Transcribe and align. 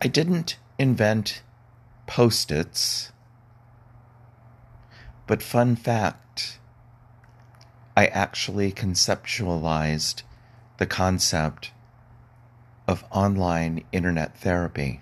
I 0.00 0.06
didn't 0.06 0.58
invent 0.78 1.42
post 2.06 2.52
its, 2.52 3.10
but 5.26 5.42
fun 5.42 5.74
fact 5.74 6.60
I 7.96 8.06
actually 8.06 8.70
conceptualized 8.70 10.22
the 10.76 10.86
concept 10.86 11.72
of 12.86 13.04
online 13.10 13.82
internet 13.90 14.38
therapy. 14.38 15.00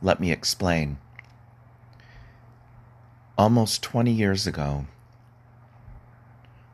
Let 0.00 0.20
me 0.20 0.30
explain. 0.30 0.98
Almost 3.36 3.82
20 3.82 4.12
years 4.12 4.46
ago, 4.46 4.86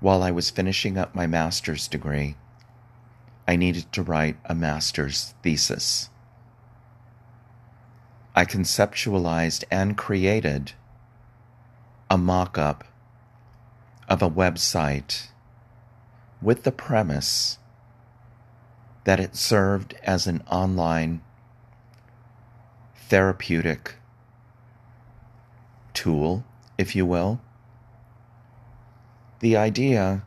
while 0.00 0.22
I 0.22 0.30
was 0.30 0.50
finishing 0.50 0.98
up 0.98 1.14
my 1.14 1.27
master's 1.27 1.88
degree, 1.88 2.36
I 3.48 3.56
needed 3.56 3.90
to 3.93 4.02
write 4.02 4.36
a 4.45 4.54
master's 4.54 5.32
thesis. 5.43 6.11
I 8.35 8.45
conceptualized 8.46 9.64
and 9.71 9.96
created 9.96 10.73
a 12.11 12.17
mock 12.17 12.57
up 12.57 12.85
of 14.09 14.23
a 14.23 14.31
website 14.31 15.29
with 16.40 16.63
the 16.63 16.73
premise 16.73 17.59
that 19.04 19.21
it 19.21 19.37
served 19.37 19.95
as 20.03 20.26
an 20.26 20.43
online 20.50 21.21
therapeutic 22.96 23.96
tool, 25.93 26.45
if 26.79 26.96
you 26.96 27.04
will. 27.04 27.40
The 29.40 29.57
idea 29.57 30.23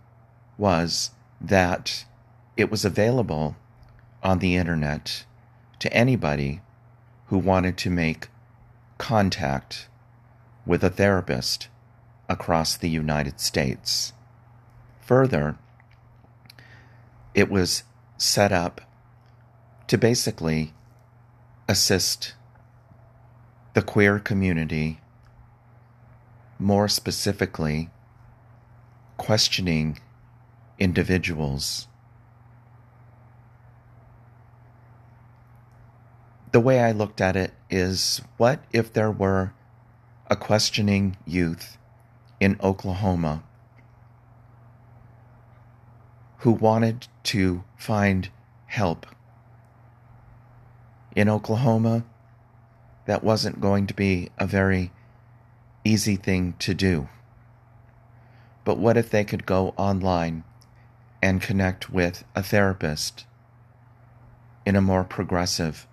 was 0.57 1.11
that 1.41 2.05
it 2.55 2.69
was 2.69 2.85
available 2.85 3.55
on 4.21 4.39
the 4.39 4.55
internet 4.55 5.25
to 5.79 5.91
anybody 5.91 6.61
who 7.35 7.39
wanted 7.39 7.75
to 7.75 7.89
make 7.89 8.29
contact 8.97 9.89
with 10.65 10.81
a 10.85 10.89
therapist 10.89 11.67
across 12.29 12.77
the 12.77 12.87
United 12.87 13.41
States. 13.41 14.13
Further, 15.01 15.57
it 17.33 17.51
was 17.51 17.83
set 18.17 18.53
up 18.53 18.79
to 19.87 19.97
basically 19.97 20.71
assist 21.67 22.35
the 23.73 23.81
queer 23.81 24.17
community, 24.17 25.01
more 26.57 26.87
specifically, 26.87 27.89
questioning 29.17 29.99
individuals. 30.79 31.89
The 36.55 36.61
way 36.61 36.79
I 36.79 36.93
looked 36.93 37.19
at 37.19 37.35
it 37.35 37.51
is 37.69 38.21
what 38.37 38.63
if 38.71 38.93
there 38.93 39.11
were 39.11 39.51
a 40.27 40.37
questioning 40.37 41.17
youth 41.25 41.77
in 42.39 42.57
Oklahoma 42.63 43.43
who 46.37 46.51
wanted 46.53 47.09
to 47.23 47.65
find 47.75 48.29
help. 48.67 49.05
In 51.13 51.27
Oklahoma, 51.27 52.05
that 53.05 53.21
wasn't 53.21 53.59
going 53.59 53.85
to 53.87 53.93
be 53.93 54.29
a 54.37 54.47
very 54.47 54.93
easy 55.83 56.15
thing 56.15 56.53
to 56.59 56.73
do. 56.73 57.09
But 58.63 58.77
what 58.77 58.95
if 58.95 59.09
they 59.09 59.25
could 59.25 59.45
go 59.45 59.73
online 59.75 60.45
and 61.21 61.41
connect 61.41 61.89
with 61.89 62.23
a 62.33 62.41
therapist 62.41 63.25
in 64.65 64.77
a 64.77 64.81
more 64.81 65.03
progressive 65.03 65.85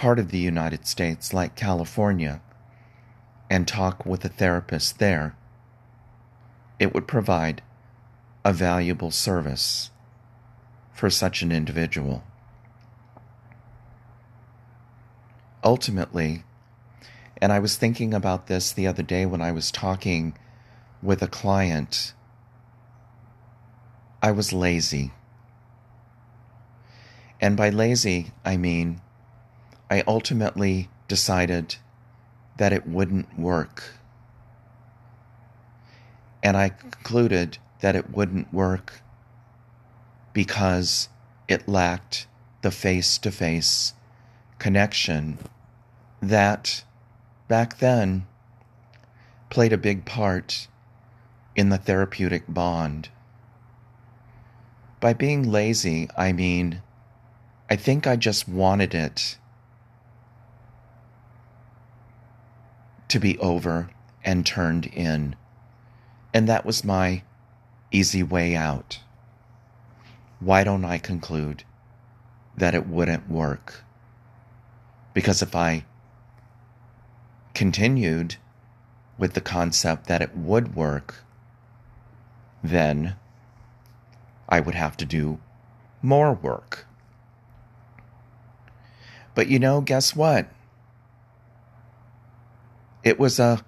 part 0.00 0.18
of 0.18 0.30
the 0.30 0.38
United 0.38 0.86
States, 0.86 1.34
like 1.34 1.54
California, 1.54 2.40
and 3.50 3.68
talk 3.68 4.06
with 4.06 4.24
a 4.24 4.30
therapist 4.30 4.98
there? 4.98 5.36
It 6.78 6.94
would 6.94 7.06
provide 7.06 7.60
a 8.42 8.54
valuable 8.54 9.10
service 9.10 9.90
for 10.94 11.10
such 11.10 11.42
an 11.42 11.52
individual. 11.52 12.24
Ultimately, 15.62 16.44
and 17.42 17.52
I 17.52 17.58
was 17.58 17.76
thinking 17.76 18.14
about 18.14 18.46
this 18.46 18.72
the 18.72 18.86
other 18.86 19.02
day 19.02 19.26
when 19.26 19.42
I 19.42 19.52
was 19.52 19.70
talking 19.70 20.32
with 21.02 21.20
a 21.20 21.28
client, 21.28 22.14
I 24.22 24.32
was 24.32 24.50
lazy. 24.50 25.12
And 27.38 27.54
by 27.54 27.68
lazy, 27.68 28.32
I 28.46 28.56
mean 28.56 29.02
I 29.90 30.04
ultimately 30.06 30.88
decided 31.08 31.74
that 32.58 32.72
it 32.72 32.86
wouldn't 32.86 33.36
work. 33.36 33.82
And 36.44 36.56
I 36.56 36.68
concluded 36.68 37.58
that 37.80 37.96
it 37.96 38.10
wouldn't 38.10 38.54
work 38.54 39.02
because 40.32 41.08
it 41.48 41.66
lacked 41.66 42.28
the 42.62 42.70
face 42.70 43.18
to 43.18 43.32
face 43.32 43.94
connection 44.60 45.38
that 46.22 46.84
back 47.48 47.78
then 47.78 48.26
played 49.48 49.72
a 49.72 49.78
big 49.78 50.04
part 50.04 50.68
in 51.56 51.70
the 51.70 51.78
therapeutic 51.78 52.44
bond. 52.46 53.08
By 55.00 55.14
being 55.14 55.50
lazy, 55.50 56.08
I 56.16 56.32
mean, 56.32 56.82
I 57.68 57.74
think 57.74 58.06
I 58.06 58.14
just 58.14 58.46
wanted 58.46 58.94
it 58.94 59.38
to 63.10 63.20
be 63.20 63.38
over 63.38 63.90
and 64.24 64.46
turned 64.46 64.86
in. 64.86 65.36
And 66.32 66.48
that 66.48 66.64
was 66.64 66.84
my 66.84 67.22
easy 67.90 68.22
way 68.22 68.56
out. 68.56 69.00
Why 70.38 70.64
don't 70.64 70.84
I 70.84 70.98
conclude 70.98 71.64
that 72.56 72.74
it 72.74 72.86
wouldn't 72.86 73.30
work? 73.30 73.84
Because 75.12 75.42
if 75.42 75.54
I 75.54 75.84
continued 77.52 78.36
with 79.18 79.34
the 79.34 79.40
concept 79.40 80.06
that 80.06 80.22
it 80.22 80.36
would 80.36 80.74
work, 80.74 81.24
then 82.62 83.16
I 84.48 84.60
would 84.60 84.74
have 84.74 84.96
to 84.98 85.04
do 85.04 85.40
more 86.00 86.32
work. 86.32 86.86
But 89.34 89.48
you 89.48 89.58
know, 89.58 89.80
guess 89.80 90.14
what? 90.14 90.48
It 93.02 93.18
was 93.18 93.38
a 93.38 93.64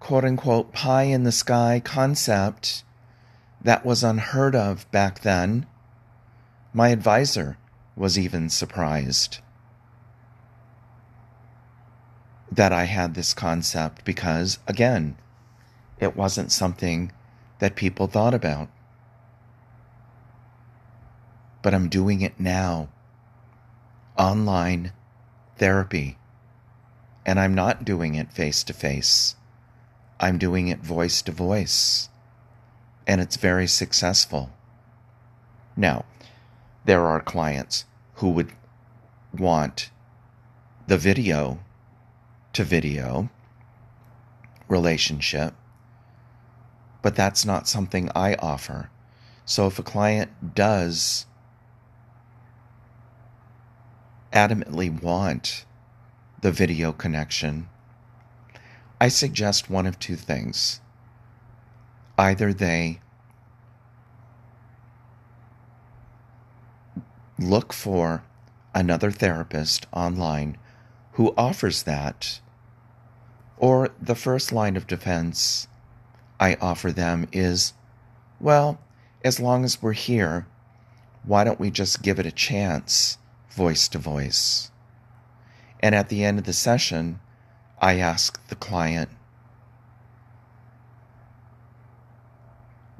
quote 0.00 0.24
unquote 0.24 0.72
pie 0.72 1.04
in 1.04 1.24
the 1.24 1.32
sky 1.32 1.80
concept 1.84 2.84
that 3.62 3.84
was 3.84 4.04
unheard 4.04 4.54
of 4.54 4.90
back 4.90 5.20
then. 5.20 5.66
My 6.72 6.88
advisor 6.90 7.56
was 7.96 8.18
even 8.18 8.48
surprised 8.48 9.38
that 12.50 12.72
I 12.72 12.84
had 12.84 13.14
this 13.14 13.34
concept 13.34 14.04
because, 14.04 14.58
again, 14.66 15.16
it 15.98 16.16
wasn't 16.16 16.52
something 16.52 17.12
that 17.58 17.76
people 17.76 18.06
thought 18.06 18.34
about. 18.34 18.68
But 21.62 21.74
I'm 21.74 21.88
doing 21.88 22.20
it 22.20 22.38
now. 22.38 22.88
Online 24.16 24.92
therapy. 25.56 26.16
And 27.28 27.38
I'm 27.38 27.54
not 27.54 27.84
doing 27.84 28.14
it 28.14 28.32
face 28.32 28.64
to 28.64 28.72
face. 28.72 29.36
I'm 30.18 30.38
doing 30.38 30.68
it 30.68 30.78
voice 30.78 31.20
to 31.20 31.30
voice 31.30 32.08
and 33.06 33.20
it's 33.20 33.36
very 33.36 33.66
successful. 33.66 34.50
Now, 35.76 36.06
there 36.86 37.04
are 37.04 37.20
clients 37.20 37.84
who 38.14 38.30
would 38.30 38.52
want 39.36 39.90
the 40.86 40.96
video 40.96 41.60
to 42.54 42.64
video 42.64 43.28
relationship, 44.66 45.52
but 47.02 47.14
that's 47.14 47.44
not 47.44 47.68
something 47.68 48.10
I 48.14 48.36
offer. 48.36 48.88
So 49.44 49.66
if 49.66 49.78
a 49.78 49.82
client 49.82 50.54
does 50.54 51.26
adamantly 54.32 55.02
want 55.02 55.66
the 56.40 56.52
video 56.52 56.92
connection, 56.92 57.68
I 59.00 59.08
suggest 59.08 59.70
one 59.70 59.86
of 59.86 59.98
two 59.98 60.16
things 60.16 60.80
either 62.18 62.52
they 62.52 63.00
look 67.38 67.72
for 67.72 68.24
another 68.74 69.10
therapist 69.10 69.86
online 69.92 70.56
who 71.12 71.32
offers 71.36 71.84
that, 71.84 72.40
or 73.56 73.90
the 74.00 74.16
first 74.16 74.52
line 74.52 74.76
of 74.76 74.86
defense 74.86 75.68
I 76.40 76.56
offer 76.60 76.92
them 76.92 77.28
is 77.32 77.72
well, 78.40 78.80
as 79.24 79.40
long 79.40 79.64
as 79.64 79.82
we're 79.82 79.92
here, 79.92 80.46
why 81.24 81.44
don't 81.44 81.60
we 81.60 81.70
just 81.70 82.02
give 82.02 82.18
it 82.18 82.26
a 82.26 82.32
chance, 82.32 83.18
voice 83.50 83.88
to 83.88 83.98
voice? 83.98 84.70
And 85.80 85.94
at 85.94 86.08
the 86.08 86.24
end 86.24 86.38
of 86.38 86.44
the 86.44 86.52
session, 86.52 87.20
I 87.80 87.98
ask 87.98 88.44
the 88.48 88.56
client, 88.56 89.10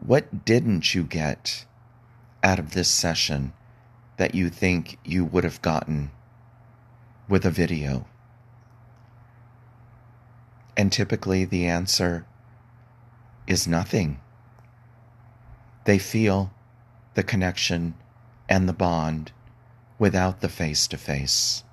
What 0.00 0.44
didn't 0.44 0.94
you 0.94 1.02
get 1.04 1.66
out 2.42 2.58
of 2.58 2.70
this 2.70 2.88
session 2.88 3.52
that 4.16 4.34
you 4.34 4.48
think 4.48 4.98
you 5.04 5.24
would 5.24 5.44
have 5.44 5.60
gotten 5.60 6.12
with 7.28 7.44
a 7.44 7.50
video? 7.50 8.06
And 10.76 10.92
typically 10.92 11.44
the 11.44 11.66
answer 11.66 12.24
is 13.46 13.66
nothing. 13.66 14.20
They 15.84 15.98
feel 15.98 16.52
the 17.14 17.22
connection 17.24 17.94
and 18.48 18.68
the 18.68 18.72
bond 18.72 19.32
without 19.98 20.40
the 20.40 20.48
face 20.48 20.86
to 20.88 20.96
face. 20.96 21.64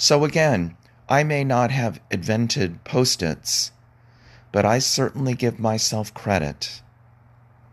So 0.00 0.24
again, 0.24 0.76
I 1.08 1.24
may 1.24 1.42
not 1.42 1.72
have 1.72 2.00
invented 2.08 2.84
post 2.84 3.20
its, 3.20 3.72
but 4.52 4.64
I 4.64 4.78
certainly 4.78 5.34
give 5.34 5.58
myself 5.58 6.14
credit 6.14 6.82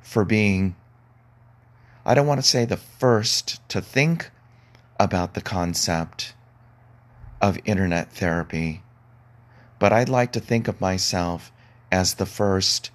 for 0.01 0.25
being, 0.25 0.75
I 2.03 2.15
don't 2.15 2.25
want 2.25 2.41
to 2.41 2.47
say 2.47 2.65
the 2.65 2.77
first 2.77 3.61
to 3.69 3.79
think 3.79 4.31
about 4.99 5.35
the 5.35 5.41
concept 5.41 6.33
of 7.39 7.59
internet 7.63 8.11
therapy, 8.11 8.81
but 9.77 9.93
I'd 9.93 10.09
like 10.09 10.31
to 10.31 10.39
think 10.39 10.67
of 10.67 10.81
myself 10.81 11.51
as 11.91 12.15
the 12.15 12.25
first 12.25 12.89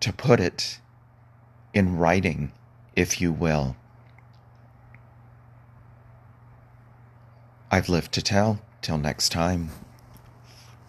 to 0.00 0.14
put 0.14 0.40
it 0.40 0.80
in 1.74 1.98
writing, 1.98 2.52
if 2.96 3.20
you 3.20 3.32
will. 3.32 3.76
I've 7.72 7.88
lived 7.88 8.12
to 8.12 8.22
tell. 8.22 8.60
Till 8.82 8.98
next 8.98 9.30
time. 9.30 9.70